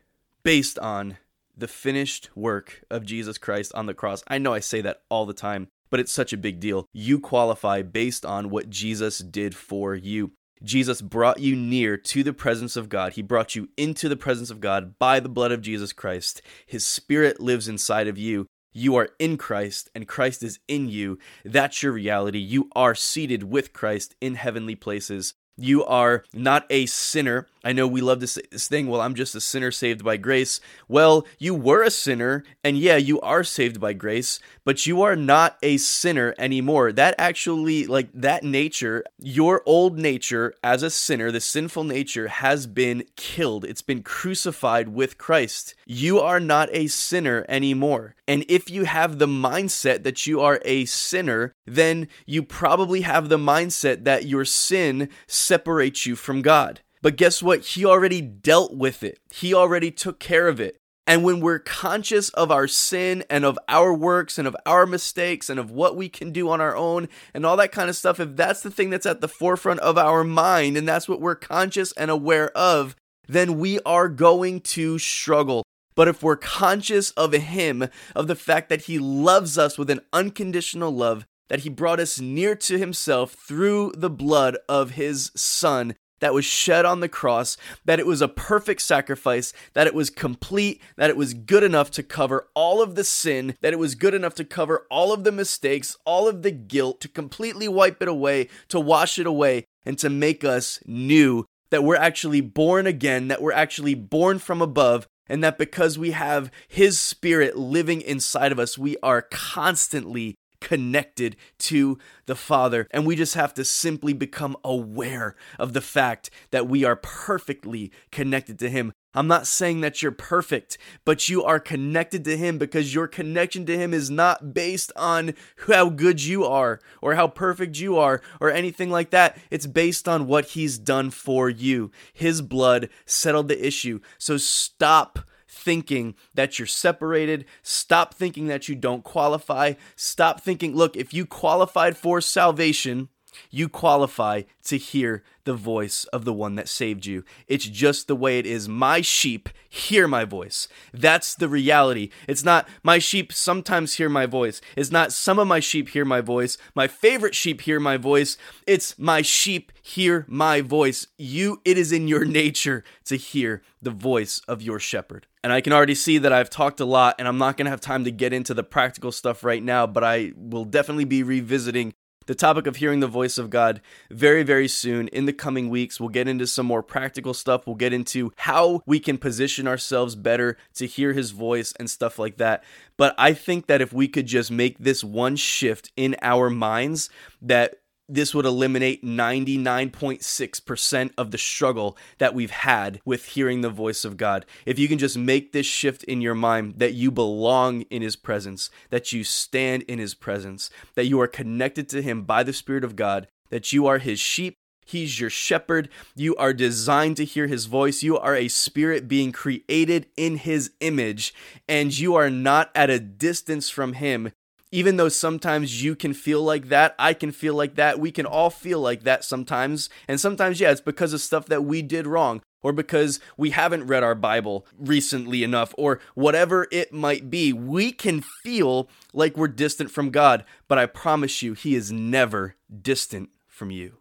based 0.42 0.78
on 0.78 1.18
the 1.56 1.68
finished 1.68 2.30
work 2.34 2.82
of 2.90 3.04
Jesus 3.04 3.38
Christ 3.38 3.72
on 3.74 3.86
the 3.86 3.94
cross. 3.94 4.22
I 4.28 4.38
know 4.38 4.52
I 4.52 4.60
say 4.60 4.80
that 4.80 5.02
all 5.08 5.26
the 5.26 5.32
time, 5.32 5.68
but 5.90 6.00
it's 6.00 6.12
such 6.12 6.32
a 6.32 6.38
big 6.38 6.60
deal. 6.60 6.86
You 6.92 7.20
qualify 7.20 7.82
based 7.82 8.26
on 8.26 8.50
what 8.50 8.70
Jesus 8.70 9.18
did 9.18 9.54
for 9.54 9.94
you. 9.94 10.32
Jesus 10.62 11.02
brought 11.02 11.40
you 11.40 11.54
near 11.54 11.96
to 11.96 12.22
the 12.22 12.32
presence 12.32 12.74
of 12.76 12.88
God. 12.88 13.12
He 13.12 13.22
brought 13.22 13.54
you 13.54 13.68
into 13.76 14.08
the 14.08 14.16
presence 14.16 14.50
of 14.50 14.60
God 14.60 14.98
by 14.98 15.20
the 15.20 15.28
blood 15.28 15.52
of 15.52 15.60
Jesus 15.60 15.92
Christ. 15.92 16.40
His 16.66 16.86
Spirit 16.86 17.40
lives 17.40 17.68
inside 17.68 18.08
of 18.08 18.16
you. 18.16 18.46
You 18.72 18.96
are 18.96 19.10
in 19.20 19.36
Christ, 19.36 19.88
and 19.94 20.08
Christ 20.08 20.42
is 20.42 20.58
in 20.66 20.88
you. 20.88 21.18
That's 21.44 21.82
your 21.82 21.92
reality. 21.92 22.38
You 22.38 22.70
are 22.74 22.94
seated 22.94 23.44
with 23.44 23.72
Christ 23.72 24.16
in 24.20 24.34
heavenly 24.34 24.74
places. 24.74 25.34
You 25.56 25.84
are 25.84 26.24
not 26.32 26.66
a 26.70 26.86
sinner. 26.86 27.46
I 27.66 27.72
know 27.72 27.86
we 27.86 28.02
love 28.02 28.20
this, 28.20 28.38
this 28.50 28.68
thing, 28.68 28.88
well, 28.88 29.00
I'm 29.00 29.14
just 29.14 29.34
a 29.34 29.40
sinner 29.40 29.70
saved 29.70 30.04
by 30.04 30.18
grace. 30.18 30.60
Well, 30.86 31.26
you 31.38 31.54
were 31.54 31.82
a 31.82 31.90
sinner, 31.90 32.44
and 32.62 32.76
yeah, 32.76 32.96
you 32.96 33.18
are 33.22 33.42
saved 33.42 33.80
by 33.80 33.94
grace, 33.94 34.38
but 34.64 34.86
you 34.86 35.00
are 35.00 35.16
not 35.16 35.56
a 35.62 35.78
sinner 35.78 36.34
anymore. 36.38 36.92
That 36.92 37.14
actually, 37.16 37.86
like 37.86 38.10
that 38.12 38.44
nature, 38.44 39.02
your 39.18 39.62
old 39.64 39.98
nature 39.98 40.52
as 40.62 40.82
a 40.82 40.90
sinner, 40.90 41.30
the 41.30 41.40
sinful 41.40 41.84
nature, 41.84 42.28
has 42.28 42.66
been 42.66 43.04
killed. 43.16 43.64
It's 43.64 43.80
been 43.80 44.02
crucified 44.02 44.88
with 44.88 45.16
Christ. 45.16 45.74
You 45.86 46.20
are 46.20 46.40
not 46.40 46.68
a 46.72 46.88
sinner 46.88 47.46
anymore. 47.48 48.14
And 48.26 48.44
if 48.48 48.70
you 48.70 48.84
have 48.84 49.18
the 49.18 49.26
mindset 49.26 50.02
that 50.02 50.26
you 50.26 50.40
are 50.40 50.60
a 50.64 50.84
sinner, 50.86 51.54
then 51.66 52.08
you 52.26 52.42
probably 52.42 53.02
have 53.02 53.28
the 53.28 53.38
mindset 53.38 54.04
that 54.04 54.26
your 54.26 54.44
sin 54.44 55.08
separates 55.44 56.06
you 56.06 56.16
from 56.16 56.42
God. 56.42 56.80
But 57.02 57.16
guess 57.16 57.42
what? 57.42 57.64
He 57.64 57.84
already 57.84 58.20
dealt 58.20 58.74
with 58.74 59.02
it, 59.02 59.18
He 59.32 59.52
already 59.54 59.90
took 59.90 60.18
care 60.18 60.48
of 60.48 60.60
it. 60.60 60.76
And 61.06 61.22
when 61.22 61.40
we're 61.40 61.58
conscious 61.58 62.30
of 62.30 62.50
our 62.50 62.66
sin 62.66 63.24
and 63.28 63.44
of 63.44 63.58
our 63.68 63.92
works 63.92 64.38
and 64.38 64.48
of 64.48 64.56
our 64.64 64.86
mistakes 64.86 65.50
and 65.50 65.60
of 65.60 65.70
what 65.70 65.96
we 65.96 66.08
can 66.08 66.32
do 66.32 66.48
on 66.48 66.62
our 66.62 66.74
own 66.74 67.08
and 67.34 67.44
all 67.44 67.58
that 67.58 67.72
kind 67.72 67.90
of 67.90 67.96
stuff, 67.96 68.18
if 68.18 68.36
that's 68.36 68.62
the 68.62 68.70
thing 68.70 68.88
that's 68.88 69.04
at 69.04 69.20
the 69.20 69.28
forefront 69.28 69.80
of 69.80 69.98
our 69.98 70.24
mind 70.24 70.78
and 70.78 70.88
that's 70.88 71.06
what 71.06 71.20
we're 71.20 71.34
conscious 71.34 71.92
and 71.92 72.10
aware 72.10 72.50
of, 72.56 72.96
then 73.28 73.58
we 73.58 73.80
are 73.84 74.08
going 74.08 74.60
to 74.60 74.98
struggle. 74.98 75.62
But 75.94 76.08
if 76.08 76.22
we're 76.22 76.36
conscious 76.36 77.10
of 77.10 77.32
Him, 77.32 77.88
of 78.16 78.26
the 78.26 78.34
fact 78.34 78.70
that 78.70 78.82
He 78.82 78.98
loves 78.98 79.58
us 79.58 79.76
with 79.76 79.90
an 79.90 80.00
unconditional 80.12 80.90
love, 80.90 81.26
that 81.48 81.60
He 81.60 81.68
brought 81.68 82.00
us 82.00 82.20
near 82.20 82.54
to 82.56 82.78
Himself 82.78 83.32
through 83.32 83.92
the 83.96 84.10
blood 84.10 84.56
of 84.68 84.92
His 84.92 85.30
Son, 85.34 85.94
that 86.20 86.32
was 86.32 86.44
shed 86.46 86.86
on 86.86 87.00
the 87.00 87.08
cross, 87.08 87.58
that 87.84 88.00
it 88.00 88.06
was 88.06 88.22
a 88.22 88.28
perfect 88.28 88.80
sacrifice, 88.80 89.52
that 89.74 89.86
it 89.86 89.94
was 89.94 90.08
complete, 90.08 90.80
that 90.96 91.10
it 91.10 91.18
was 91.18 91.34
good 91.34 91.62
enough 91.62 91.90
to 91.90 92.02
cover 92.02 92.48
all 92.54 92.80
of 92.80 92.94
the 92.94 93.04
sin, 93.04 93.56
that 93.60 93.74
it 93.74 93.78
was 93.78 93.94
good 93.94 94.14
enough 94.14 94.34
to 94.34 94.44
cover 94.44 94.86
all 94.90 95.12
of 95.12 95.24
the 95.24 95.32
mistakes, 95.32 95.96
all 96.06 96.26
of 96.26 96.42
the 96.42 96.50
guilt, 96.50 97.02
to 97.02 97.08
completely 97.08 97.68
wipe 97.68 98.00
it 98.00 98.08
away, 98.08 98.48
to 98.68 98.80
wash 98.80 99.18
it 99.18 99.26
away, 99.26 99.66
and 99.84 99.98
to 99.98 100.08
make 100.08 100.44
us 100.44 100.80
new. 100.86 101.44
That 101.70 101.84
we're 101.84 101.96
actually 101.96 102.40
born 102.40 102.86
again, 102.86 103.28
that 103.28 103.42
we're 103.42 103.52
actually 103.52 103.94
born 103.94 104.38
from 104.38 104.62
above, 104.62 105.06
and 105.26 105.44
that 105.44 105.58
because 105.58 105.98
we 105.98 106.12
have 106.12 106.50
His 106.68 106.98
Spirit 106.98 107.56
living 107.56 108.00
inside 108.00 108.52
of 108.52 108.58
us, 108.58 108.78
we 108.78 108.96
are 109.02 109.22
constantly 109.22 110.36
connected 110.64 111.36
to 111.58 111.98
the 112.24 112.34
Father. 112.34 112.88
And 112.90 113.06
we 113.06 113.14
just 113.14 113.34
have 113.34 113.52
to 113.54 113.64
simply 113.64 114.14
become 114.14 114.56
aware 114.64 115.36
of 115.58 115.74
the 115.74 115.82
fact 115.82 116.30
that 116.50 116.66
we 116.66 116.84
are 116.84 116.96
perfectly 116.96 117.92
connected 118.10 118.58
to 118.60 118.70
Him. 118.70 118.92
I'm 119.12 119.28
not 119.28 119.46
saying 119.46 119.82
that 119.82 120.02
you're 120.02 120.10
perfect, 120.10 120.78
but 121.04 121.28
you 121.28 121.44
are 121.44 121.60
connected 121.60 122.24
to 122.24 122.36
Him 122.36 122.56
because 122.56 122.94
your 122.94 123.06
connection 123.06 123.66
to 123.66 123.76
Him 123.76 123.92
is 123.92 124.10
not 124.10 124.54
based 124.54 124.90
on 124.96 125.34
how 125.68 125.90
good 125.90 126.24
you 126.24 126.44
are 126.44 126.80
or 127.02 127.14
how 127.14 127.28
perfect 127.28 127.78
you 127.78 127.98
are 127.98 128.22
or 128.40 128.50
anything 128.50 128.90
like 128.90 129.10
that. 129.10 129.36
It's 129.50 129.66
based 129.66 130.08
on 130.08 130.26
what 130.26 130.46
He's 130.46 130.78
done 130.78 131.10
for 131.10 131.50
you. 131.50 131.92
His 132.14 132.40
blood 132.40 132.88
settled 133.04 133.48
the 133.48 133.66
issue. 133.66 134.00
So 134.16 134.38
stop 134.38 135.18
thinking 135.54 136.14
that 136.34 136.58
you're 136.58 136.66
separated. 136.66 137.46
Stop 137.62 138.14
thinking 138.14 138.48
that 138.48 138.68
you 138.68 138.74
don't 138.74 139.04
qualify. 139.04 139.74
Stop 139.96 140.40
thinking, 140.40 140.74
look, 140.74 140.96
if 140.96 141.14
you 141.14 141.24
qualified 141.24 141.96
for 141.96 142.20
salvation, 142.20 143.08
you 143.50 143.68
qualify 143.68 144.42
to 144.64 144.78
hear 144.78 145.22
the 145.44 145.54
voice 145.54 146.04
of 146.06 146.24
the 146.24 146.32
one 146.32 146.54
that 146.54 146.68
saved 146.68 147.06
you. 147.06 147.24
It's 147.46 147.66
just 147.66 148.08
the 148.08 148.16
way 148.16 148.38
it 148.38 148.46
is. 148.46 148.68
My 148.68 149.00
sheep 149.00 149.48
hear 149.68 150.08
my 150.08 150.24
voice. 150.24 150.68
That's 150.92 151.34
the 151.34 151.48
reality. 151.48 152.10
It's 152.26 152.44
not 152.44 152.68
my 152.82 152.98
sheep 152.98 153.32
sometimes 153.32 153.94
hear 153.94 154.08
my 154.08 154.26
voice. 154.26 154.60
It's 154.76 154.90
not 154.90 155.12
some 155.12 155.38
of 155.38 155.46
my 155.46 155.60
sheep 155.60 155.90
hear 155.90 156.04
my 156.04 156.20
voice. 156.20 156.56
My 156.74 156.86
favorite 156.86 157.34
sheep 157.34 157.62
hear 157.62 157.78
my 157.78 157.96
voice. 157.96 158.36
It's 158.66 158.98
my 158.98 159.22
sheep 159.22 159.72
hear 159.82 160.24
my 160.28 160.60
voice. 160.60 161.06
You 161.18 161.60
it 161.64 161.76
is 161.78 161.92
in 161.92 162.08
your 162.08 162.24
nature 162.24 162.84
to 163.04 163.16
hear 163.16 163.62
the 163.82 163.90
voice 163.90 164.40
of 164.48 164.62
your 164.62 164.78
shepherd. 164.78 165.26
And 165.42 165.52
I 165.52 165.60
can 165.60 165.74
already 165.74 165.94
see 165.94 166.16
that 166.18 166.32
I've 166.32 166.48
talked 166.48 166.80
a 166.80 166.86
lot 166.86 167.16
and 167.18 167.28
I'm 167.28 167.36
not 167.36 167.58
going 167.58 167.66
to 167.66 167.70
have 167.70 167.80
time 167.82 168.04
to 168.04 168.10
get 168.10 168.32
into 168.32 168.54
the 168.54 168.62
practical 168.62 169.12
stuff 169.12 169.44
right 169.44 169.62
now, 169.62 169.86
but 169.86 170.02
I 170.02 170.32
will 170.36 170.64
definitely 170.64 171.04
be 171.04 171.22
revisiting 171.22 171.92
the 172.26 172.34
topic 172.34 172.66
of 172.66 172.76
hearing 172.76 173.00
the 173.00 173.06
voice 173.06 173.38
of 173.38 173.50
God 173.50 173.80
very, 174.10 174.42
very 174.42 174.68
soon 174.68 175.08
in 175.08 175.26
the 175.26 175.32
coming 175.32 175.68
weeks. 175.70 176.00
We'll 176.00 176.08
get 176.08 176.28
into 176.28 176.46
some 176.46 176.66
more 176.66 176.82
practical 176.82 177.34
stuff. 177.34 177.66
We'll 177.66 177.76
get 177.76 177.92
into 177.92 178.32
how 178.36 178.82
we 178.86 179.00
can 179.00 179.18
position 179.18 179.68
ourselves 179.68 180.16
better 180.16 180.56
to 180.74 180.86
hear 180.86 181.12
his 181.12 181.30
voice 181.30 181.72
and 181.78 181.90
stuff 181.90 182.18
like 182.18 182.36
that. 182.38 182.64
But 182.96 183.14
I 183.18 183.32
think 183.32 183.66
that 183.66 183.80
if 183.80 183.92
we 183.92 184.08
could 184.08 184.26
just 184.26 184.50
make 184.50 184.78
this 184.78 185.02
one 185.02 185.36
shift 185.36 185.92
in 185.96 186.16
our 186.22 186.50
minds, 186.50 187.10
that 187.42 187.76
this 188.08 188.34
would 188.34 188.44
eliminate 188.44 189.04
99.6% 189.04 191.10
of 191.16 191.30
the 191.30 191.38
struggle 191.38 191.96
that 192.18 192.34
we've 192.34 192.50
had 192.50 193.00
with 193.04 193.26
hearing 193.26 193.62
the 193.62 193.70
voice 193.70 194.04
of 194.04 194.16
God. 194.16 194.44
If 194.66 194.78
you 194.78 194.88
can 194.88 194.98
just 194.98 195.16
make 195.16 195.52
this 195.52 195.66
shift 195.66 196.04
in 196.04 196.20
your 196.20 196.34
mind 196.34 196.74
that 196.78 196.94
you 196.94 197.10
belong 197.10 197.82
in 197.82 198.02
His 198.02 198.16
presence, 198.16 198.70
that 198.90 199.12
you 199.12 199.24
stand 199.24 199.82
in 199.84 199.98
His 199.98 200.14
presence, 200.14 200.70
that 200.94 201.06
you 201.06 201.20
are 201.20 201.28
connected 201.28 201.88
to 201.90 202.02
Him 202.02 202.24
by 202.24 202.42
the 202.42 202.52
Spirit 202.52 202.84
of 202.84 202.96
God, 202.96 203.28
that 203.50 203.72
you 203.72 203.86
are 203.86 203.98
His 203.98 204.20
sheep. 204.20 204.56
He's 204.86 205.18
your 205.18 205.30
shepherd. 205.30 205.88
You 206.14 206.36
are 206.36 206.52
designed 206.52 207.16
to 207.16 207.24
hear 207.24 207.46
his 207.46 207.64
voice. 207.64 208.02
You 208.02 208.18
are 208.18 208.36
a 208.36 208.48
spirit 208.48 209.08
being 209.08 209.32
created 209.32 210.08
in 210.14 210.36
his 210.36 210.72
image, 210.80 211.32
and 211.66 211.96
you 211.96 212.14
are 212.16 212.28
not 212.28 212.70
at 212.74 212.90
a 212.90 213.00
distance 213.00 213.70
from 213.70 213.94
him 213.94 214.30
even 214.74 214.96
though 214.96 215.08
sometimes 215.08 215.84
you 215.84 215.94
can 215.94 216.12
feel 216.12 216.42
like 216.42 216.68
that, 216.68 216.96
I 216.98 217.14
can 217.14 217.30
feel 217.30 217.54
like 217.54 217.76
that, 217.76 218.00
we 218.00 218.10
can 218.10 218.26
all 218.26 218.50
feel 218.50 218.80
like 218.80 219.04
that 219.04 219.22
sometimes. 219.22 219.88
And 220.08 220.20
sometimes, 220.20 220.58
yeah, 220.58 220.72
it's 220.72 220.80
because 220.80 221.12
of 221.12 221.20
stuff 221.20 221.46
that 221.46 221.62
we 221.62 221.80
did 221.80 222.08
wrong 222.08 222.42
or 222.60 222.72
because 222.72 223.20
we 223.36 223.50
haven't 223.50 223.86
read 223.86 224.02
our 224.02 224.16
Bible 224.16 224.66
recently 224.76 225.44
enough, 225.44 225.74
or 225.78 226.00
whatever 226.14 226.66
it 226.72 226.92
might 226.92 227.30
be, 227.30 227.52
we 227.52 227.92
can 227.92 228.24
feel 228.42 228.88
like 229.12 229.36
we're 229.36 229.46
distant 229.46 229.92
from 229.92 230.10
God. 230.10 230.44
But 230.66 230.78
I 230.78 230.86
promise 230.86 231.40
you, 231.40 231.52
He 231.52 231.76
is 231.76 231.92
never 231.92 232.56
distant 232.82 233.28
from 233.46 233.70
you. 233.70 233.98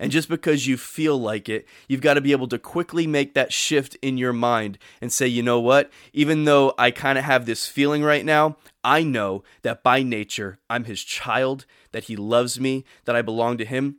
And 0.00 0.10
just 0.10 0.30
because 0.30 0.66
you 0.66 0.78
feel 0.78 1.20
like 1.20 1.50
it, 1.50 1.68
you've 1.86 2.00
got 2.00 2.14
to 2.14 2.22
be 2.22 2.32
able 2.32 2.48
to 2.48 2.58
quickly 2.58 3.06
make 3.06 3.34
that 3.34 3.52
shift 3.52 3.98
in 4.00 4.16
your 4.16 4.32
mind 4.32 4.78
and 5.02 5.12
say, 5.12 5.26
you 5.26 5.42
know 5.42 5.60
what? 5.60 5.90
Even 6.14 6.46
though 6.46 6.72
I 6.78 6.90
kind 6.90 7.18
of 7.18 7.24
have 7.24 7.44
this 7.44 7.66
feeling 7.66 8.02
right 8.02 8.24
now, 8.24 8.56
I 8.82 9.02
know 9.02 9.44
that 9.60 9.82
by 9.82 10.02
nature 10.02 10.58
I'm 10.70 10.84
his 10.84 11.04
child, 11.04 11.66
that 11.92 12.04
he 12.04 12.16
loves 12.16 12.58
me, 12.58 12.86
that 13.04 13.14
I 13.14 13.20
belong 13.20 13.58
to 13.58 13.66
him. 13.66 13.96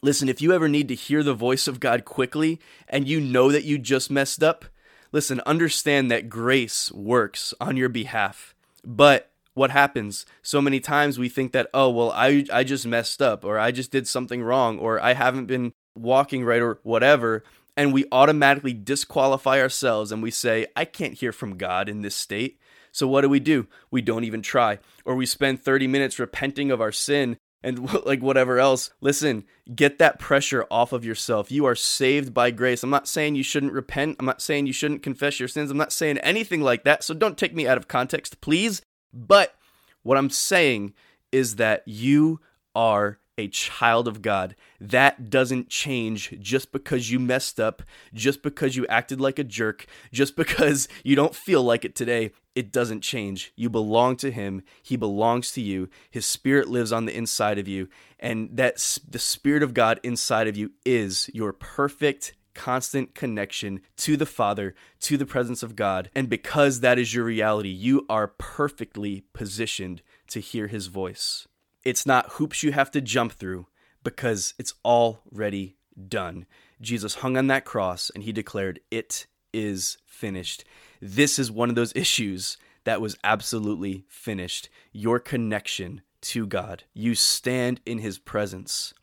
Listen, 0.00 0.28
if 0.28 0.40
you 0.40 0.52
ever 0.52 0.68
need 0.68 0.86
to 0.88 0.94
hear 0.94 1.24
the 1.24 1.34
voice 1.34 1.66
of 1.66 1.80
God 1.80 2.04
quickly 2.04 2.60
and 2.88 3.08
you 3.08 3.20
know 3.20 3.50
that 3.50 3.64
you 3.64 3.78
just 3.78 4.12
messed 4.12 4.44
up, 4.44 4.64
listen, 5.10 5.40
understand 5.44 6.08
that 6.08 6.28
grace 6.28 6.92
works 6.92 7.52
on 7.60 7.76
your 7.76 7.88
behalf. 7.88 8.54
But 8.84 9.31
what 9.54 9.70
happens? 9.70 10.26
So 10.42 10.60
many 10.60 10.80
times 10.80 11.18
we 11.18 11.28
think 11.28 11.52
that 11.52 11.68
oh 11.74 11.90
well 11.90 12.10
i 12.12 12.44
i 12.52 12.64
just 12.64 12.86
messed 12.86 13.20
up 13.20 13.44
or 13.44 13.58
i 13.58 13.70
just 13.70 13.90
did 13.90 14.06
something 14.06 14.42
wrong 14.42 14.78
or 14.78 15.00
i 15.00 15.14
haven't 15.14 15.46
been 15.46 15.72
walking 15.94 16.44
right 16.44 16.62
or 16.62 16.78
whatever 16.82 17.44
and 17.76 17.92
we 17.92 18.06
automatically 18.12 18.72
disqualify 18.72 19.60
ourselves 19.60 20.12
and 20.12 20.22
we 20.22 20.30
say 20.30 20.66
i 20.76 20.84
can't 20.84 21.14
hear 21.14 21.32
from 21.32 21.56
god 21.56 21.88
in 21.88 22.02
this 22.02 22.14
state. 22.14 22.58
So 22.92 23.08
what 23.08 23.22
do 23.22 23.28
we 23.28 23.40
do? 23.40 23.66
We 23.90 24.02
don't 24.02 24.24
even 24.24 24.42
try. 24.42 24.78
Or 25.04 25.14
we 25.14 25.24
spend 25.24 25.62
30 25.62 25.86
minutes 25.86 26.18
repenting 26.18 26.70
of 26.70 26.82
our 26.82 26.92
sin 26.92 27.38
and 27.62 27.90
like 28.06 28.22
whatever 28.22 28.58
else. 28.58 28.90
Listen 29.00 29.44
get 29.74 29.98
that 29.98 30.18
pressure 30.18 30.66
off 30.70 30.92
of 30.92 31.04
yourself. 31.04 31.50
You 31.50 31.64
are 31.64 31.74
saved 31.74 32.34
by 32.34 32.50
grace. 32.50 32.82
I'm 32.82 32.90
not 32.90 33.08
saying 33.08 33.34
you 33.34 33.42
shouldn't 33.42 33.72
repent. 33.72 34.16
I'm 34.18 34.26
not 34.26 34.42
saying 34.42 34.66
you 34.66 34.72
shouldn't 34.72 35.02
confess 35.02 35.40
your 35.40 35.48
sins. 35.48 35.70
I'm 35.70 35.78
not 35.78 35.92
saying 35.92 36.18
anything 36.18 36.60
like 36.60 36.84
that. 36.84 37.02
So 37.02 37.14
don't 37.14 37.38
take 37.38 37.54
me 37.54 37.66
out 37.66 37.78
of 37.78 37.88
context 37.88 38.40
please 38.40 38.82
but 39.12 39.54
what 40.02 40.18
I'm 40.18 40.30
saying 40.30 40.94
is 41.30 41.56
that 41.56 41.82
you 41.86 42.40
are 42.74 43.18
a 43.38 43.48
child 43.48 44.06
of 44.06 44.20
God. 44.20 44.54
That 44.80 45.30
doesn't 45.30 45.68
change 45.68 46.36
just 46.40 46.70
because 46.70 47.10
you 47.10 47.18
messed 47.18 47.58
up, 47.58 47.82
just 48.12 48.42
because 48.42 48.76
you 48.76 48.86
acted 48.88 49.20
like 49.20 49.38
a 49.38 49.44
jerk, 49.44 49.86
just 50.12 50.36
because 50.36 50.86
you 51.04 51.16
don't 51.16 51.34
feel 51.34 51.62
like 51.62 51.84
it 51.84 51.94
today. 51.94 52.32
It 52.54 52.70
doesn't 52.70 53.00
change. 53.00 53.52
You 53.56 53.70
belong 53.70 54.16
to 54.16 54.30
Him. 54.30 54.62
He 54.82 54.96
belongs 54.96 55.52
to 55.52 55.62
you. 55.62 55.88
His 56.10 56.26
Spirit 56.26 56.68
lives 56.68 56.92
on 56.92 57.06
the 57.06 57.16
inside 57.16 57.58
of 57.58 57.66
you. 57.66 57.88
And 58.20 58.50
that 58.56 58.98
the 59.08 59.18
Spirit 59.18 59.62
of 59.62 59.72
God 59.72 59.98
inside 60.02 60.48
of 60.48 60.56
you 60.56 60.72
is 60.84 61.30
your 61.32 61.52
perfect 61.52 62.34
constant 62.54 63.14
connection 63.14 63.80
to 63.98 64.16
the 64.16 64.26
Father, 64.26 64.74
to 65.00 65.16
the 65.16 65.26
presence 65.26 65.62
of 65.62 65.76
God. 65.76 66.10
And 66.14 66.28
because 66.28 66.80
that 66.80 66.98
is 66.98 67.14
your 67.14 67.24
reality, 67.24 67.68
you 67.68 68.06
are 68.08 68.28
perfectly 68.28 69.24
positioned 69.32 70.02
to 70.28 70.40
hear 70.40 70.66
His 70.66 70.86
voice. 70.86 71.46
It's 71.84 72.06
not 72.06 72.32
hoops 72.32 72.62
you 72.62 72.72
have 72.72 72.90
to 72.92 73.00
jump 73.00 73.32
through 73.32 73.66
because 74.04 74.54
it's 74.58 74.74
already 74.84 75.76
done. 76.08 76.46
Jesus 76.80 77.16
hung 77.16 77.36
on 77.36 77.46
that 77.48 77.64
cross 77.64 78.10
and 78.14 78.24
He 78.24 78.32
declared, 78.32 78.80
It 78.90 79.26
is 79.52 79.98
finished. 80.04 80.64
This 81.00 81.38
is 81.38 81.50
one 81.50 81.68
of 81.68 81.74
those 81.74 81.94
issues 81.94 82.56
that 82.84 83.00
was 83.00 83.16
absolutely 83.22 84.04
finished. 84.08 84.68
Your 84.92 85.18
connection 85.18 86.02
to 86.22 86.46
God. 86.46 86.84
You 86.94 87.14
stand 87.14 87.80
in 87.84 87.98
His 87.98 88.18
presence. 88.18 88.94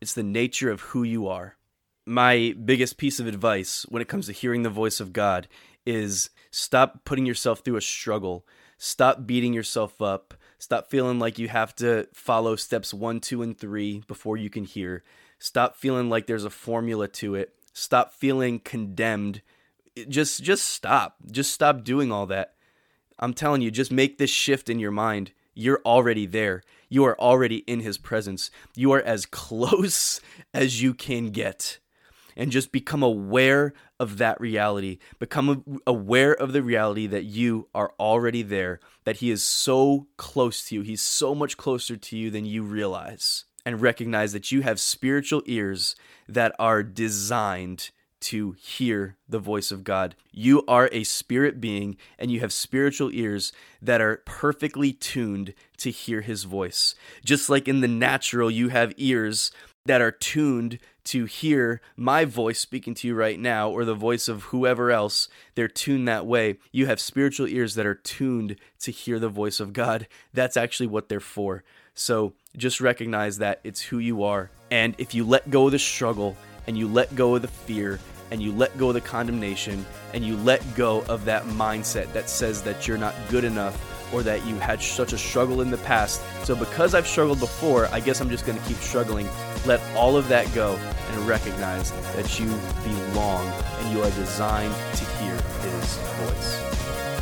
It's 0.00 0.14
the 0.14 0.22
nature 0.22 0.70
of 0.70 0.80
who 0.82 1.02
you 1.02 1.26
are 1.26 1.56
my 2.06 2.54
biggest 2.64 2.96
piece 2.98 3.18
of 3.18 3.26
advice 3.26 3.84
when 3.88 4.00
it 4.00 4.08
comes 4.08 4.26
to 4.26 4.32
hearing 4.32 4.62
the 4.62 4.70
voice 4.70 5.00
of 5.00 5.12
God 5.12 5.48
is 5.84 6.30
stop 6.52 7.04
putting 7.04 7.26
yourself 7.26 7.60
through 7.60 7.76
a 7.76 7.82
struggle. 7.82 8.46
Stop 8.78 9.26
beating 9.26 9.52
yourself 9.52 10.00
up. 10.00 10.34
Stop 10.58 10.88
feeling 10.88 11.18
like 11.18 11.38
you 11.38 11.48
have 11.48 11.74
to 11.76 12.06
follow 12.14 12.54
steps 12.54 12.94
one, 12.94 13.20
two, 13.20 13.42
and 13.42 13.58
three 13.58 14.02
before 14.06 14.36
you 14.36 14.48
can 14.48 14.64
hear. 14.64 15.02
Stop 15.38 15.76
feeling 15.76 16.08
like 16.08 16.26
there's 16.26 16.44
a 16.44 16.50
formula 16.50 17.08
to 17.08 17.34
it. 17.34 17.54
Stop 17.72 18.14
feeling 18.14 18.60
condemned. 18.60 19.42
Just 20.08 20.42
just 20.42 20.64
stop. 20.64 21.16
Just 21.30 21.52
stop 21.52 21.82
doing 21.82 22.12
all 22.12 22.26
that. 22.26 22.54
I'm 23.18 23.34
telling 23.34 23.62
you, 23.62 23.70
just 23.70 23.90
make 23.90 24.18
this 24.18 24.30
shift 24.30 24.70
in 24.70 24.78
your 24.78 24.90
mind. 24.90 25.32
You're 25.54 25.80
already 25.84 26.26
there. 26.26 26.62
You 26.88 27.04
are 27.04 27.18
already 27.18 27.58
in 27.58 27.80
his 27.80 27.98
presence. 27.98 28.50
You 28.74 28.92
are 28.92 29.02
as 29.02 29.26
close 29.26 30.20
as 30.54 30.82
you 30.82 30.94
can 30.94 31.30
get 31.30 31.78
and 32.36 32.52
just 32.52 32.72
become 32.72 33.02
aware 33.02 33.72
of 33.98 34.18
that 34.18 34.40
reality. 34.40 34.98
Become 35.18 35.80
aware 35.86 36.32
of 36.32 36.52
the 36.52 36.62
reality 36.62 37.06
that 37.06 37.24
you 37.24 37.68
are 37.74 37.92
already 37.98 38.42
there, 38.42 38.80
that 39.04 39.16
He 39.16 39.30
is 39.30 39.42
so 39.42 40.06
close 40.16 40.66
to 40.66 40.76
you. 40.76 40.82
He's 40.82 41.02
so 41.02 41.34
much 41.34 41.56
closer 41.56 41.96
to 41.96 42.16
you 42.16 42.30
than 42.30 42.44
you 42.44 42.62
realize. 42.62 43.44
And 43.64 43.82
recognize 43.82 44.32
that 44.32 44.52
you 44.52 44.62
have 44.62 44.78
spiritual 44.78 45.42
ears 45.46 45.96
that 46.28 46.54
are 46.56 46.84
designed 46.84 47.90
to 48.20 48.52
hear 48.52 49.16
the 49.28 49.38
voice 49.38 49.70
of 49.70 49.84
God. 49.84 50.14
You 50.32 50.64
are 50.66 50.88
a 50.92 51.04
spirit 51.04 51.60
being 51.60 51.96
and 52.18 52.30
you 52.30 52.40
have 52.40 52.52
spiritual 52.52 53.10
ears 53.12 53.52
that 53.82 54.00
are 54.00 54.22
perfectly 54.24 54.92
tuned 54.92 55.54
to 55.78 55.90
hear 55.90 56.22
his 56.22 56.44
voice. 56.44 56.94
Just 57.24 57.50
like 57.50 57.68
in 57.68 57.80
the 57.80 57.88
natural, 57.88 58.50
you 58.50 58.68
have 58.68 58.94
ears 58.96 59.50
that 59.84 60.00
are 60.00 60.10
tuned 60.10 60.78
to 61.06 61.24
hear 61.24 61.80
my 61.96 62.24
voice 62.24 62.58
speaking 62.58 62.94
to 62.94 63.08
you 63.08 63.14
right 63.14 63.38
now 63.38 63.70
or 63.70 63.84
the 63.84 63.94
voice 63.94 64.28
of 64.28 64.44
whoever 64.44 64.90
else. 64.90 65.28
They're 65.54 65.68
tuned 65.68 66.06
that 66.08 66.26
way. 66.26 66.58
You 66.72 66.86
have 66.86 67.00
spiritual 67.00 67.46
ears 67.46 67.74
that 67.74 67.86
are 67.86 67.94
tuned 67.94 68.56
to 68.80 68.90
hear 68.90 69.18
the 69.18 69.28
voice 69.28 69.60
of 69.60 69.72
God. 69.72 70.08
That's 70.34 70.56
actually 70.56 70.88
what 70.88 71.08
they're 71.08 71.20
for. 71.20 71.64
So 71.94 72.34
just 72.56 72.80
recognize 72.80 73.38
that 73.38 73.60
it's 73.64 73.80
who 73.80 73.98
you 73.98 74.22
are. 74.24 74.50
And 74.70 74.94
if 74.98 75.14
you 75.14 75.24
let 75.24 75.48
go 75.48 75.66
of 75.66 75.72
the 75.72 75.78
struggle 75.78 76.36
and 76.66 76.76
you 76.76 76.88
let 76.88 77.14
go 77.14 77.36
of 77.36 77.42
the 77.42 77.48
fear 77.48 77.98
and 78.30 78.42
you 78.42 78.52
let 78.52 78.76
go 78.76 78.88
of 78.88 78.94
the 78.94 79.00
condemnation 79.00 79.86
and 80.12 80.24
you 80.24 80.36
let 80.38 80.62
go 80.74 81.02
of 81.02 81.24
that 81.24 81.44
mindset 81.44 82.12
that 82.12 82.28
says 82.28 82.62
that 82.62 82.86
you're 82.86 82.98
not 82.98 83.14
good 83.30 83.44
enough 83.44 83.95
or 84.12 84.22
that 84.22 84.44
you 84.46 84.56
had 84.56 84.80
such 84.82 85.12
a 85.12 85.18
struggle 85.18 85.60
in 85.60 85.70
the 85.70 85.78
past. 85.78 86.22
So, 86.44 86.54
because 86.54 86.94
I've 86.94 87.06
struggled 87.06 87.40
before, 87.40 87.86
I 87.88 88.00
guess 88.00 88.20
I'm 88.20 88.30
just 88.30 88.46
going 88.46 88.58
to 88.58 88.64
keep 88.66 88.78
struggling. 88.78 89.28
Let 89.64 89.80
all 89.96 90.16
of 90.16 90.28
that 90.28 90.52
go 90.54 90.76
and 91.10 91.28
recognize 91.28 91.90
that 92.14 92.38
you 92.38 92.46
belong 92.84 93.46
and 93.80 93.96
you 93.96 94.02
are 94.02 94.10
designed 94.10 94.74
to 94.74 95.04
hear 95.04 95.34
His 95.62 95.96
voice. 95.96 96.65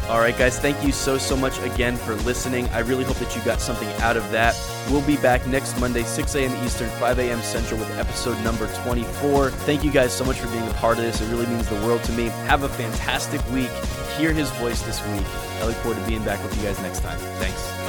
All 0.09 0.21
right, 0.21 0.37
guys, 0.37 0.59
thank 0.59 0.85
you 0.85 0.93
so, 0.93 1.17
so 1.17 1.35
much 1.35 1.59
again 1.61 1.97
for 1.97 2.15
listening. 2.17 2.69
I 2.69 2.81
really 2.81 3.05
hope 3.05 3.17
that 3.17 3.35
you 3.35 3.41
got 3.43 3.59
something 3.59 3.89
out 4.03 4.19
of 4.19 4.31
that. 4.33 4.55
We'll 4.91 5.07
be 5.07 5.17
back 5.17 5.47
next 5.47 5.81
Monday, 5.81 6.03
6 6.03 6.35
a.m. 6.35 6.65
Eastern, 6.65 6.91
5 6.91 7.19
a.m. 7.21 7.41
Central, 7.41 7.81
with 7.81 7.91
episode 7.99 8.39
number 8.45 8.67
24. 8.83 9.51
Thank 9.51 9.83
you 9.83 9.91
guys 9.91 10.13
so 10.13 10.23
much 10.25 10.39
for 10.39 10.49
being 10.49 10.69
a 10.69 10.75
part 10.75 10.99
of 10.99 11.05
this. 11.05 11.23
It 11.23 11.31
really 11.31 11.47
means 11.47 11.67
the 11.71 11.77
world 11.87 12.03
to 12.05 12.13
me. 12.13 12.25
Have 12.47 12.65
a 12.65 12.69
fantastic 12.69 13.41
week. 13.51 13.71
Hear 14.19 14.35
his 14.35 14.51
voice 14.53 14.83
this 14.83 15.01
week. 15.07 15.27
I 15.61 15.67
look 15.67 15.77
forward 15.77 15.99
to 15.99 16.07
being 16.07 16.23
back 16.23 16.43
with 16.43 16.55
you 16.59 16.65
guys 16.65 16.79
next 16.83 17.01
time. 17.01 17.19
Thanks. 17.39 17.84